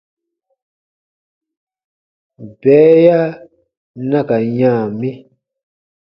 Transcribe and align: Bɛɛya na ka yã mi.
Bɛɛya 2.61 3.19
na 4.09 4.19
ka 4.27 4.37
yã 4.57 4.73
mi. 4.99 5.11